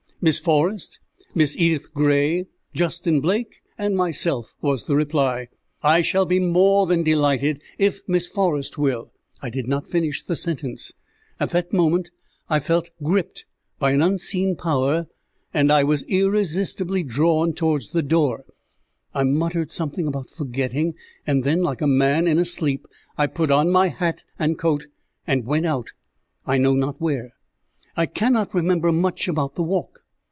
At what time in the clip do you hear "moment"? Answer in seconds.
11.73-12.11